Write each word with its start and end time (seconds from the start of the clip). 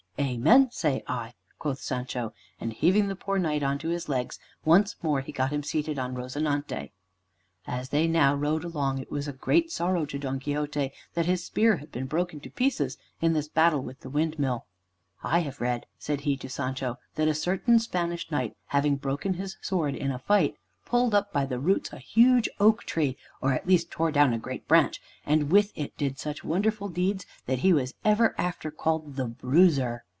"Amen! 0.19 0.69
say 0.69 1.03
I" 1.07 1.33
quoth 1.57 1.81
Sancho: 1.81 2.31
and 2.59 2.73
heaving 2.73 3.07
the 3.07 3.15
poor 3.15 3.39
Knight 3.39 3.63
on 3.63 3.79
to 3.79 3.89
his 3.89 4.07
legs, 4.07 4.37
once 4.63 4.95
more 5.01 5.21
he 5.21 5.31
got 5.31 5.49
him 5.49 5.63
seated 5.63 5.97
on 5.97 6.13
"Rozinante." 6.13 6.91
As 7.65 7.89
they 7.89 8.07
now 8.07 8.35
rode 8.35 8.63
along, 8.63 8.99
it 8.99 9.09
was 9.11 9.27
a 9.27 9.33
great 9.33 9.71
sorrow 9.71 10.05
to 10.05 10.19
Don 10.19 10.39
Quixote 10.39 10.91
that 11.15 11.25
his 11.25 11.43
spear 11.43 11.77
had 11.77 11.91
been 11.91 12.05
broken 12.05 12.39
to 12.41 12.51
pieces 12.51 12.99
in 13.19 13.33
this 13.33 13.47
battle 13.47 13.81
with 13.81 14.01
the 14.01 14.11
windmill. 14.11 14.67
"I 15.23 15.39
have 15.39 15.59
read," 15.59 15.87
said 15.97 16.21
he 16.21 16.37
to 16.37 16.49
Sancho, 16.49 16.99
"that 17.15 17.27
a 17.27 17.33
certain 17.33 17.79
Spanish 17.79 18.29
knight, 18.29 18.55
having 18.67 18.97
broken 18.97 19.33
his 19.33 19.57
sword 19.59 19.95
in 19.95 20.11
a 20.11 20.19
fight, 20.19 20.55
pulled 20.85 21.15
up 21.15 21.33
by 21.33 21.45
the 21.45 21.59
roots 21.59 21.93
a 21.93 21.97
huge 21.97 22.47
oak 22.59 22.83
tree, 22.83 23.17
or 23.41 23.53
at 23.53 23.67
least 23.67 23.89
tore 23.89 24.11
down 24.11 24.33
a 24.33 24.37
great 24.39 24.67
branch, 24.67 25.01
and 25.25 25.51
with 25.51 25.71
it 25.75 25.97
did 25.97 26.19
such 26.19 26.43
wonderful 26.43 26.89
deeds 26.89 27.25
that 27.47 27.59
he 27.59 27.73
was 27.73 27.95
ever 28.05 28.35
after 28.37 28.69
called 28.69 29.15
'The 29.15 29.25
Bruiser.' 29.25 30.03